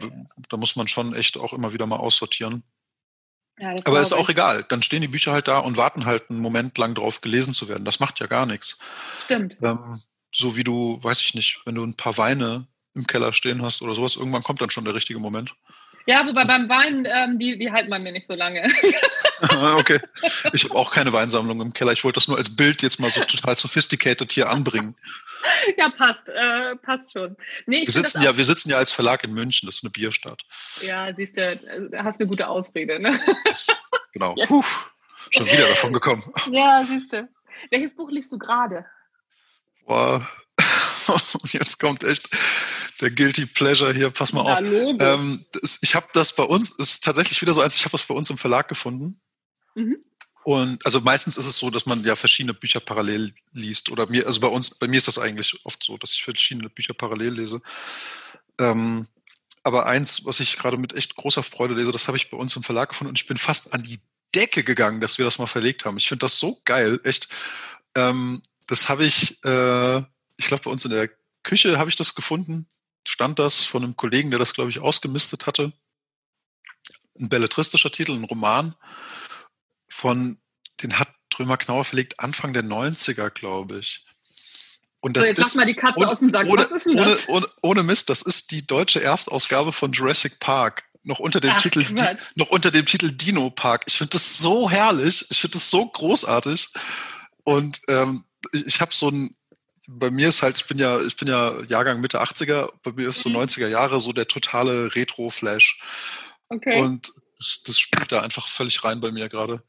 [0.49, 2.63] da muss man schon echt auch immer wieder mal aussortieren.
[3.59, 4.65] Ja, Aber ist auch egal.
[4.69, 7.67] Dann stehen die Bücher halt da und warten halt einen Moment lang drauf, gelesen zu
[7.67, 7.83] werden.
[7.85, 8.77] Das macht ja gar nichts.
[9.25, 9.57] Stimmt.
[9.61, 10.01] Ähm,
[10.33, 13.81] so wie du, weiß ich nicht, wenn du ein paar Weine im Keller stehen hast
[13.81, 15.55] oder sowas, irgendwann kommt dann schon der richtige Moment.
[16.05, 18.67] Ja, wobei beim Wein, ähm, die, die halten bei mir nicht so lange.
[19.41, 20.01] Ah, okay.
[20.51, 21.93] Ich habe auch keine Weinsammlung im Keller.
[21.93, 24.97] Ich wollte das nur als Bild jetzt mal so total sophisticated hier anbringen.
[25.77, 27.37] Ja, passt, äh, passt schon.
[27.65, 30.41] Nee, wir, sitzen ja, wir sitzen ja als Verlag in München, das ist eine Bierstadt.
[30.81, 33.17] Ja, siehst du, da hast eine gute Ausrede, ne?
[33.45, 33.67] Das,
[34.11, 34.35] genau.
[34.35, 34.45] Ja.
[34.45, 34.63] Puh,
[35.29, 36.23] schon wieder davon gekommen.
[36.51, 37.29] Ja, siehst du.
[37.71, 38.85] Welches Buch liest du gerade?
[39.85, 40.27] Boah,
[41.45, 42.29] jetzt kommt echt
[43.01, 44.59] der Guilty Pleasure hier, pass mal auf.
[44.61, 48.05] Ähm, das, ich habe das bei uns, ist tatsächlich wieder so eins, ich habe das
[48.05, 49.21] bei uns im Verlag gefunden.
[49.75, 50.03] Mhm.
[50.43, 53.91] Und also meistens ist es so, dass man ja verschiedene Bücher parallel liest.
[53.91, 56.69] Oder mir, also bei uns, bei mir ist das eigentlich oft so, dass ich verschiedene
[56.69, 57.61] Bücher parallel lese.
[58.57, 59.07] Ähm,
[59.63, 62.55] Aber eins, was ich gerade mit echt großer Freude lese, das habe ich bei uns
[62.55, 63.99] im Verlag gefunden und ich bin fast an die
[64.33, 65.97] Decke gegangen, dass wir das mal verlegt haben.
[65.97, 67.27] Ich finde das so geil, echt.
[67.95, 69.97] Ähm, das habe ich, äh,
[70.37, 71.09] ich glaube, bei uns in der
[71.43, 72.67] Küche habe ich das gefunden.
[73.07, 75.73] Stand das von einem Kollegen, der das, glaube ich, ausgemistet hatte.
[77.19, 78.75] Ein belletristischer Titel, ein Roman
[79.89, 80.39] von,
[80.81, 84.05] den hat Trömer Knauer verlegt Anfang der 90er, glaube ich.
[85.01, 86.47] Und das so, jetzt ist, mal die Katze ohne, aus dem Sack.
[86.47, 90.83] Ohne, ohne, ohne, ohne, Mist, das ist die deutsche Erstausgabe von Jurassic Park.
[91.03, 91.85] Noch unter dem Ach, Titel,
[92.35, 93.85] noch unter dem Titel Dino Park.
[93.87, 95.25] Ich finde das so herrlich.
[95.29, 96.69] Ich finde das so großartig.
[97.43, 99.35] Und ähm, ich, ich habe so ein,
[99.97, 103.09] bei mir ist halt, ich bin ja, ich bin ja Jahrgang Mitte 80er, bei mir
[103.09, 103.71] ist so 90er mhm.
[103.71, 105.81] Jahre so der totale Retro-Flash.
[106.49, 106.81] Okay.
[106.81, 109.63] Und das, das spielt da einfach völlig rein bei mir gerade.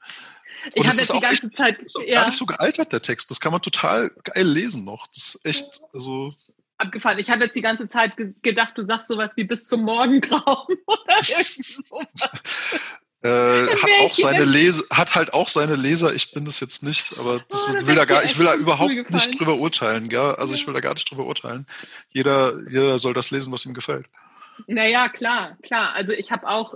[0.75, 1.83] Ich habe jetzt die ganze echt, Zeit.
[1.83, 2.17] Ist ja.
[2.17, 3.31] gar nicht so gealtert, der Text.
[3.31, 5.07] Das kann man total geil lesen noch.
[5.09, 6.35] Das ist echt, also.
[6.77, 7.19] Abgefallen.
[7.19, 10.77] Ich habe jetzt die ganze Zeit ge gedacht, du sagst sowas wie bis zum Morgengrauen
[10.87, 12.09] oder irgendwie sowas.
[13.23, 16.15] Äh, hat auch seine Leser, hat halt auch seine Leser.
[16.15, 18.55] Ich bin das jetzt nicht, aber das, oh, das will da gar, ich will da
[18.55, 20.37] überhaupt nicht drüber urteilen, gell?
[20.37, 20.61] Also ja.
[20.61, 21.67] ich will da gar nicht drüber urteilen.
[22.13, 24.07] Jeder, jeder soll das lesen, was ihm gefällt.
[24.67, 25.95] Naja, klar, klar.
[25.95, 26.75] Also ich habe auch,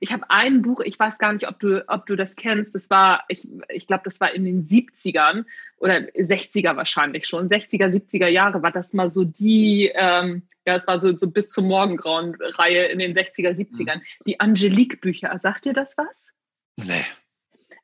[0.00, 2.74] ich habe ein Buch, ich weiß gar nicht, ob du, ob du das kennst.
[2.74, 5.44] Das war, ich, ich glaube, das war in den 70ern
[5.78, 7.48] oder 60er wahrscheinlich schon.
[7.48, 11.50] 60er, 70er Jahre war das mal so die, ähm, ja, es war so, so bis
[11.50, 13.96] zur Morgengrauen-Reihe in den 60er, 70ern.
[13.96, 14.24] Mhm.
[14.26, 15.38] Die Angelique-Bücher.
[15.42, 16.32] Sagt dir das was?
[16.76, 17.04] Nee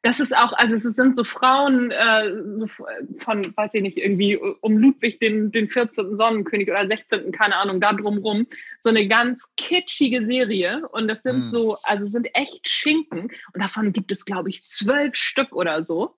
[0.02, 4.36] das ist auch, also es sind so Frauen äh, so von, weiß ich nicht, irgendwie
[4.36, 6.16] um Ludwig den, den 14.
[6.16, 8.46] Sonnenkönig oder 16., keine Ahnung, da drumrum.
[8.78, 10.88] So eine ganz kitschige Serie.
[10.92, 11.50] Und das sind mm.
[11.50, 13.30] so, also sind echt Schinken.
[13.52, 16.16] Und davon gibt es, glaube ich, zwölf Stück oder so.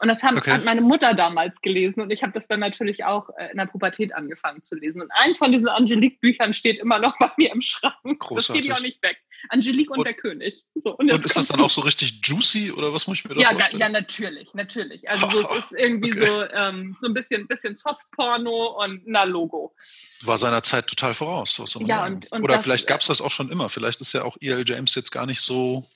[0.00, 0.52] Und das haben, okay.
[0.52, 3.66] hat meine Mutter damals gelesen und ich habe das dann natürlich auch äh, in der
[3.66, 5.00] Pubertät angefangen zu lesen.
[5.00, 7.94] Und eins von diesen Angelique-Büchern steht immer noch bei mir im Schrank.
[8.18, 8.34] Großartig.
[8.34, 9.18] Das geht ja auch nicht weg.
[9.48, 10.64] Angelique und, und der König.
[10.74, 13.34] So, und, und ist das dann auch so richtig juicy oder was muss ich mir
[13.34, 13.80] da ja, vorstellen?
[13.80, 15.08] Ja, natürlich, natürlich.
[15.08, 16.26] Also so, es ist irgendwie okay.
[16.26, 19.74] so, ähm, so ein bisschen, bisschen Softporno und na Logo.
[20.22, 21.58] War seiner Zeit total voraus.
[21.58, 23.68] Was ja, und, und oder vielleicht gab es das auch schon immer.
[23.68, 24.64] Vielleicht ist ja auch E.L.
[24.66, 25.86] James jetzt gar nicht so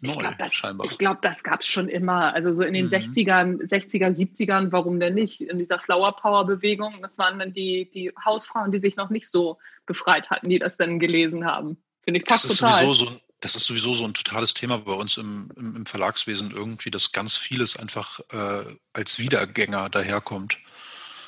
[0.00, 0.86] neu, ich glaub, das, scheinbar.
[0.86, 2.34] Ich glaube, das gab es schon immer.
[2.34, 2.92] Also so in den mhm.
[2.92, 5.40] 60ern, 60er, 70ern, warum denn nicht?
[5.40, 9.28] In dieser Flower Power Bewegung, das waren dann die, die Hausfrauen, die sich noch nicht
[9.28, 11.78] so befreit hatten, die das dann gelesen haben.
[12.04, 12.84] Finde ich passt das ist total.
[12.84, 16.50] Sowieso so, das ist sowieso so ein totales Thema bei uns im, im, im Verlagswesen
[16.50, 20.58] irgendwie, dass ganz vieles einfach äh, als Wiedergänger daherkommt.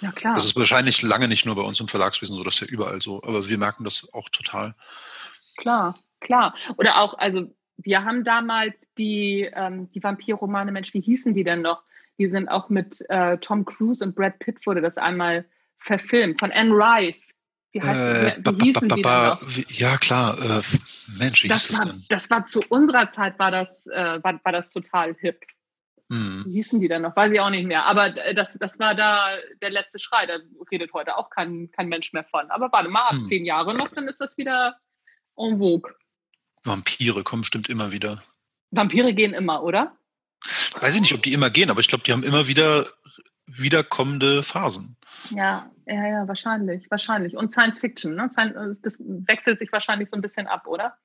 [0.00, 0.34] Ja, klar.
[0.34, 3.00] Das ist wahrscheinlich lange nicht nur bei uns im Verlagswesen so, das ist ja überall
[3.00, 4.74] so, aber wir merken das auch total.
[5.56, 6.54] Klar, klar.
[6.76, 11.62] Oder auch, also wir haben damals die, ähm, die Vampirromane, Mensch, wie hießen die denn
[11.62, 11.82] noch?
[12.18, 15.44] Die sind auch mit äh, Tom Cruise und Brad Pitt wurde das einmal
[15.78, 17.36] verfilmt, von Anne Rice.
[17.72, 19.40] Wie, heißt, äh, wie, wie hießen die noch?
[19.68, 20.38] Ja, klar.
[20.38, 20.62] Äh,
[21.18, 22.04] Mensch, wie das hieß war, das denn?
[22.08, 25.40] Das war zu unserer Zeit, war das, äh, war, war das total hip.
[26.10, 26.44] Hm.
[26.46, 27.16] Wie hießen die denn noch?
[27.16, 27.84] Weiß ich auch nicht mehr.
[27.84, 30.26] Aber äh, das, das war da der letzte Schrei.
[30.26, 30.38] Da
[30.70, 32.50] redet heute auch kein, kein Mensch mehr von.
[32.50, 33.26] Aber warte mal, ab hm.
[33.26, 34.76] zehn Jahre noch, dann ist das wieder
[35.36, 35.92] en vogue.
[36.64, 38.22] Vampire kommen bestimmt immer wieder.
[38.70, 39.96] Vampire gehen immer, oder?
[40.80, 42.86] Weiß ich nicht, ob die immer gehen, aber ich glaube, die haben immer wieder
[43.46, 44.96] wiederkommende Phasen.
[45.30, 47.36] Ja, ja, ja, wahrscheinlich, wahrscheinlich.
[47.36, 48.30] Und Science Fiction, ne?
[48.82, 50.96] Das wechselt sich wahrscheinlich so ein bisschen ab, oder?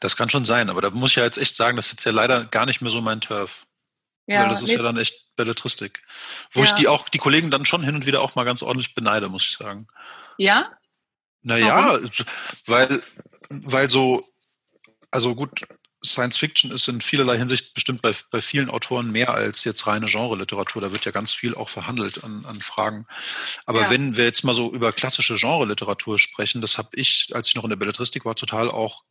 [0.00, 2.04] Das kann schon sein, aber da muss ich ja jetzt echt sagen, das ist jetzt
[2.04, 3.66] ja leider gar nicht mehr so mein Turf.
[4.26, 4.76] Ja, Weil das ist nee.
[4.76, 6.02] ja dann echt Belletristik.
[6.52, 6.66] Wo ja.
[6.66, 9.28] ich die auch, die Kollegen dann schon hin und wieder auch mal ganz ordentlich beneide,
[9.28, 9.86] muss ich sagen.
[10.38, 10.70] Ja?
[11.42, 11.98] Naja,
[12.66, 13.00] weil,
[13.48, 14.24] weil so
[15.10, 15.66] also gut,
[16.04, 20.06] Science Fiction ist in vielerlei Hinsicht bestimmt bei, bei vielen Autoren mehr als jetzt reine
[20.06, 20.80] Genre-Literatur.
[20.80, 23.06] Da wird ja ganz viel auch verhandelt an, an Fragen.
[23.66, 23.90] Aber ja.
[23.90, 27.64] wenn wir jetzt mal so über klassische Genre-Literatur sprechen, das habe ich, als ich noch
[27.64, 29.02] in der Belletristik war, total auch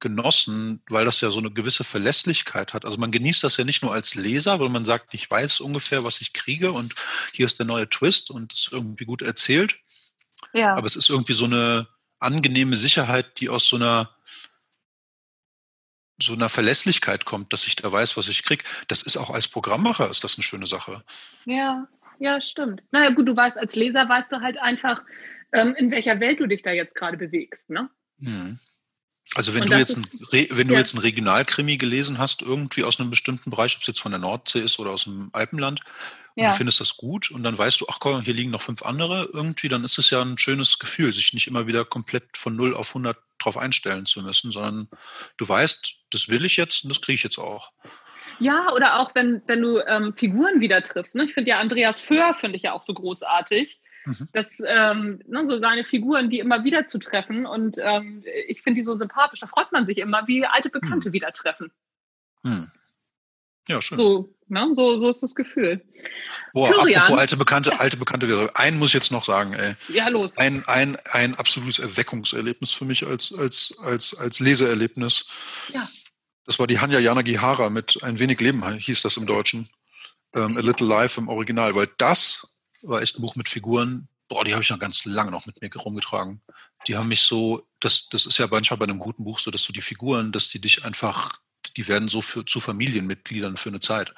[0.00, 2.84] genossen, weil das ja so eine gewisse Verlässlichkeit hat.
[2.84, 6.04] Also man genießt das ja nicht nur als Leser, weil man sagt, ich weiß ungefähr,
[6.04, 6.94] was ich kriege und
[7.32, 9.80] hier ist der neue Twist und es ist irgendwie gut erzählt.
[10.52, 10.74] Ja.
[10.74, 11.88] Aber es ist irgendwie so eine
[12.20, 14.14] angenehme Sicherheit, die aus so einer
[16.20, 18.64] so einer Verlässlichkeit kommt, dass ich da weiß, was ich kriege.
[18.88, 21.02] Das ist auch als Programmmacher ist das eine schöne Sache.
[21.44, 21.86] Ja,
[22.18, 22.82] ja, stimmt.
[22.90, 25.02] Naja, gut, du weißt, als Leser weißt du halt einfach,
[25.52, 27.88] ähm, in welcher Welt du dich da jetzt gerade bewegst, ne?
[28.20, 28.58] Hm.
[29.34, 30.06] Also wenn Und du jetzt ein,
[30.50, 30.80] wenn du ja.
[30.80, 34.20] jetzt ein Regionalkrimi gelesen hast, irgendwie aus einem bestimmten Bereich, ob es jetzt von der
[34.20, 35.80] Nordsee ist oder aus dem Alpenland,
[36.34, 36.50] und ja.
[36.50, 39.28] du findest das gut und dann weißt du, ach komm, hier liegen noch fünf andere
[39.32, 42.76] irgendwie, dann ist es ja ein schönes Gefühl, sich nicht immer wieder komplett von 0
[42.76, 44.88] auf 100 drauf einstellen zu müssen, sondern
[45.36, 47.72] du weißt, das will ich jetzt und das kriege ich jetzt auch.
[48.38, 51.16] Ja, oder auch wenn, wenn du ähm, Figuren wieder triffst.
[51.16, 51.24] Ne?
[51.24, 53.80] Ich finde ja Andreas Föhr, finde ich ja auch so großartig.
[54.04, 54.28] Mhm.
[54.32, 57.46] Das, ähm, ne, so seine Figuren, die immer wieder zu treffen.
[57.46, 59.40] Und ähm, ich finde die so sympathisch.
[59.40, 61.12] Da freut man sich immer, wie alte Bekannte mhm.
[61.12, 61.70] wieder treffen.
[62.42, 62.70] Mhm.
[63.68, 63.98] Ja, schön.
[63.98, 65.84] So, ne, so, so ist das Gefühl.
[66.54, 67.02] Boah, Florian.
[67.02, 68.50] apropos alte Bekannte, alte Bekannte.
[68.54, 69.74] Einen muss ich jetzt noch sagen, ey.
[69.88, 70.38] Ja, los.
[70.38, 75.26] Ein, ein, ein absolutes Erweckungserlebnis für mich als, als, als, als Leseerlebnis.
[75.74, 75.86] Ja.
[76.46, 79.68] Das war die Hanya Yanagihara mit Ein wenig Leben, hieß das im Deutschen.
[80.34, 84.44] Ähm, A Little Life im Original, weil das war echt ein Buch mit Figuren, boah,
[84.44, 86.42] die habe ich noch ganz lange noch mit mir rumgetragen.
[86.86, 89.64] Die haben mich so, das, das ist ja manchmal bei einem guten Buch so, dass
[89.64, 91.40] du die Figuren, dass die dich einfach,
[91.76, 94.14] die werden so für, zu Familienmitgliedern für eine Zeit.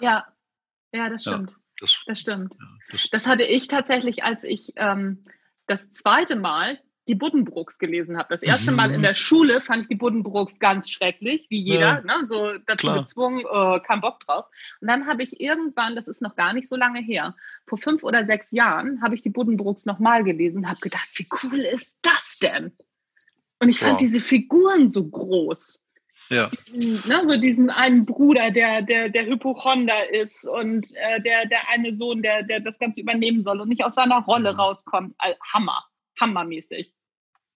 [0.00, 0.26] Ja,
[0.92, 1.50] ja, das stimmt.
[1.50, 2.54] Ja, das, das, stimmt.
[2.58, 5.24] Ja, das, das, hatte ich tatsächlich, als ich ähm,
[5.66, 8.34] das zweite Mal die Buddenbrooks gelesen habe.
[8.34, 12.18] Das erste Mal in der Schule fand ich die Buddenbrooks ganz schrecklich, wie jeder, ja,
[12.18, 12.26] ne?
[12.26, 12.98] so dazu klar.
[12.98, 14.46] gezwungen, äh, kein Bock drauf.
[14.80, 17.34] Und dann habe ich irgendwann, das ist noch gar nicht so lange her,
[17.66, 21.28] vor fünf oder sechs Jahren, habe ich die Buddenbrooks nochmal gelesen und habe gedacht, wie
[21.42, 22.72] cool ist das denn?
[23.58, 24.00] Und ich fand wow.
[24.00, 25.80] diese Figuren so groß.
[26.30, 26.50] Ja.
[26.72, 31.92] Ne, so diesen einen Bruder, der, der, der Hypochonder ist und äh, der, der eine
[31.92, 34.58] Sohn, der, der das Ganze übernehmen soll und nicht aus seiner Rolle mhm.
[34.58, 35.14] rauskommt.
[35.52, 35.84] Hammer
[36.20, 36.92] hammermäßig.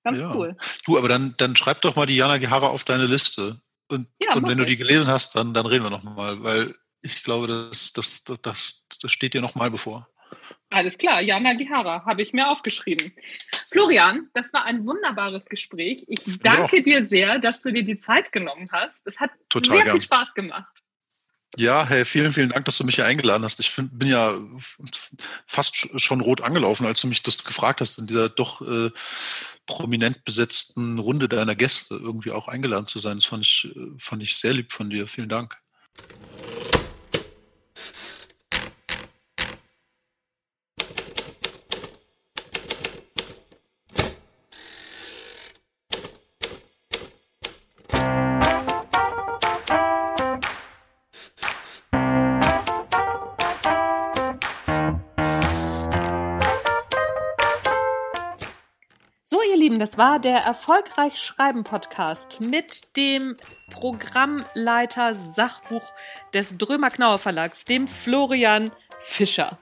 [0.05, 0.35] Ganz ja.
[0.35, 0.57] cool.
[0.85, 3.61] Du, aber dann, dann schreib doch mal die Jana Gehara auf deine Liste.
[3.88, 7.23] Und, ja, und wenn du die gelesen hast, dann, dann reden wir nochmal, weil ich
[7.23, 10.09] glaube, das, das, das, das, das steht dir nochmal bevor.
[10.71, 13.12] Alles klar, Jana Gihara habe ich mir aufgeschrieben.
[13.71, 16.05] Florian, das war ein wunderbares Gespräch.
[16.09, 19.07] Ich danke dir sehr, dass du dir die Zeit genommen hast.
[19.07, 19.97] Es hat Total sehr gern.
[19.97, 20.77] viel Spaß gemacht.
[21.59, 23.59] Ja, hey, vielen, vielen Dank, dass du mich hier eingeladen hast.
[23.59, 24.33] Ich find, bin ja
[25.44, 28.92] fast schon rot angelaufen, als du mich das gefragt hast, in dieser doch äh,
[29.66, 33.16] prominent besetzten Runde deiner Gäste irgendwie auch eingeladen zu sein.
[33.16, 35.09] Das fand ich, äh, fand ich sehr lieb von dir.
[35.09, 35.59] Vielen Dank.
[59.98, 63.37] War der Erfolgreich Schreiben Podcast mit dem
[63.72, 65.92] Programmleiter Sachbuch
[66.32, 69.58] des Drömer Knauer Verlags, dem Florian Fischer.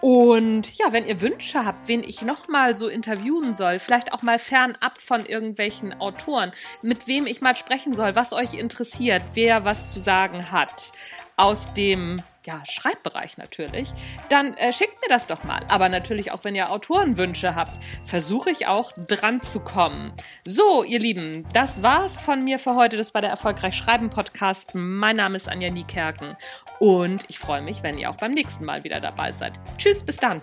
[0.00, 4.38] Und ja, wenn ihr Wünsche habt, wen ich nochmal so interviewen soll, vielleicht auch mal
[4.38, 9.92] fernab von irgendwelchen Autoren, mit wem ich mal sprechen soll, was euch interessiert, wer was
[9.92, 10.92] zu sagen hat,
[11.36, 13.92] aus dem ja, Schreibbereich natürlich,
[14.28, 15.64] dann äh, schickt mir das doch mal.
[15.68, 20.12] Aber natürlich auch, wenn ihr Autorenwünsche habt, versuche ich auch dran zu kommen.
[20.44, 22.96] So, ihr Lieben, das war's von mir für heute.
[22.96, 24.72] Das war der Erfolgreich Schreiben Podcast.
[24.74, 26.36] Mein Name ist Anja Niekerken
[26.78, 29.58] und ich freue mich, wenn ihr auch beim nächsten Mal wieder dabei seid.
[29.78, 30.40] Tschüss, bis dann.